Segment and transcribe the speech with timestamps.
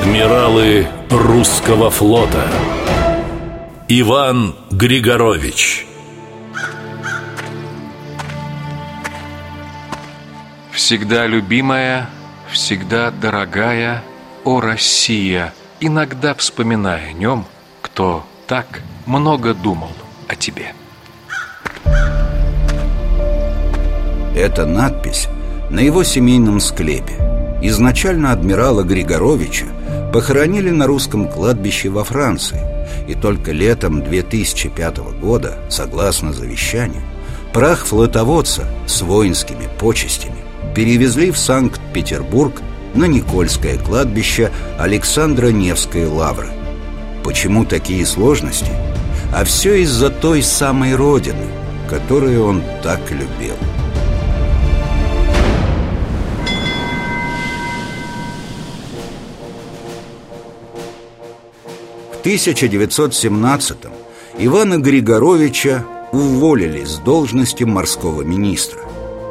[0.00, 2.46] Адмиралы русского флота
[3.88, 5.86] Иван Григорович
[10.70, 12.08] Всегда любимая,
[12.48, 14.04] всегда дорогая,
[14.44, 17.44] о Россия, иногда вспоминая о нем,
[17.82, 19.90] кто так много думал
[20.28, 20.74] о тебе.
[24.36, 25.26] Это надпись
[25.70, 27.14] на его семейном склепе.
[27.60, 29.66] Изначально адмирала Григоровича
[30.12, 32.60] похоронили на русском кладбище во Франции,
[33.06, 37.02] и только летом 2005 года, согласно завещанию,
[37.52, 40.36] прах флотоводца с воинскими почестями
[40.74, 42.62] перевезли в Санкт-Петербург
[42.94, 46.48] на Никольское кладбище Александра Невской лавры.
[47.24, 48.70] Почему такие сложности?
[49.34, 51.46] А все из-за той самой родины,
[51.88, 53.56] которую он так любил.
[62.28, 63.90] В 1917-м
[64.36, 68.80] Ивана Григоровича уволили с должности морского министра.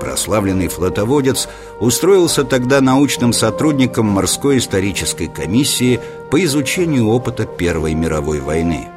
[0.02, 1.48] Прославленный флотоводец
[1.80, 6.00] устроился тогда научным сотрудником морской исторической комиссии
[6.32, 8.88] по изучению опыта Первой мировой войны.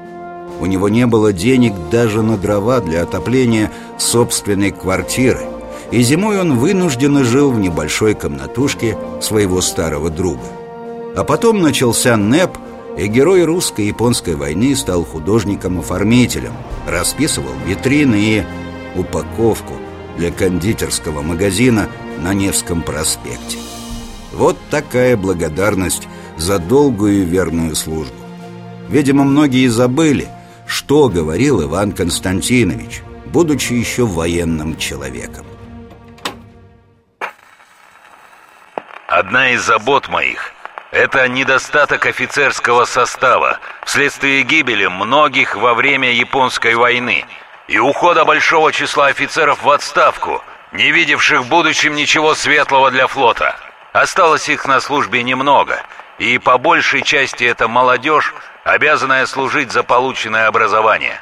[0.61, 5.43] У него не было денег даже на дрова для отопления собственной квартиры,
[5.91, 10.47] и зимой он вынужденно жил в небольшой комнатушке своего старого друга.
[11.15, 12.57] А потом начался НЭП–
[12.97, 16.53] и герой русско-японской войны стал художником-оформителем,
[16.87, 18.45] расписывал витрины и
[18.97, 19.75] упаковку
[20.17, 23.59] для кондитерского магазина на Невском проспекте.
[24.33, 28.15] Вот такая благодарность за долгую и верную службу.
[28.89, 30.29] Видимо, многие забыли,
[30.67, 35.47] что говорил Иван Константинович, будучи еще военным человеком.
[39.09, 40.53] Одна из забот моих–
[40.91, 47.25] это недостаток офицерского состава вследствие гибели многих во время Японской войны
[47.69, 50.43] и ухода большого числа офицеров в отставку,
[50.73, 53.57] не видевших в будущем ничего светлого для флота.
[53.93, 55.83] Осталось их на службе немного,
[56.19, 58.35] и по большей части это молодежь,
[58.65, 61.21] обязанная служить за полученное образование.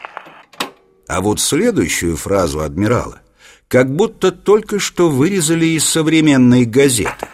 [1.06, 3.20] А вот следующую фразу адмирала
[3.68, 7.28] как будто только что вырезали из современной газеты.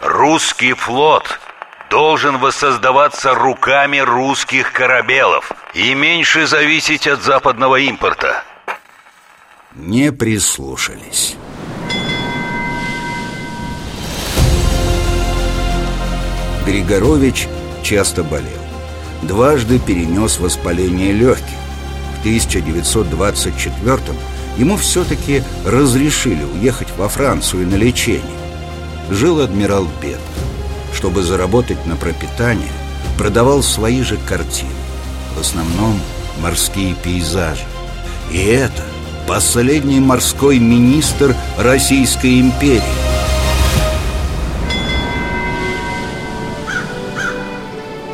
[0.00, 1.38] «Русский флот
[1.90, 8.42] должен воссоздаваться руками русских корабелов и меньше зависеть от западного импорта.
[9.74, 11.36] Не прислушались.
[16.66, 17.48] Григорович
[17.82, 18.48] часто болел.
[19.22, 21.56] Дважды перенес воспаление легких.
[22.16, 23.98] В 1924
[24.58, 28.22] ему все-таки разрешили уехать во Францию на лечение.
[29.10, 30.37] Жил адмирал бедно
[30.98, 32.72] чтобы заработать на пропитание,
[33.16, 34.72] продавал свои же картины,
[35.36, 36.00] в основном
[36.42, 37.62] морские пейзажи.
[38.32, 38.82] И это
[39.28, 42.82] последний морской министр Российской империи.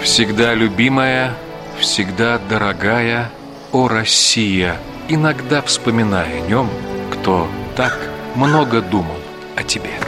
[0.03, 1.35] Всегда любимая,
[1.81, 3.31] всегда дорогая,
[3.73, 4.77] о Россия,
[5.09, 6.69] иногда вспоминая о нем,
[7.11, 7.99] кто так
[8.35, 9.17] много думал
[9.57, 10.04] о тебе.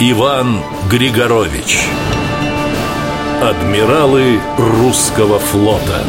[0.00, 0.60] Иван
[0.90, 1.86] Григорович.
[3.40, 6.02] Адмиралы русского флота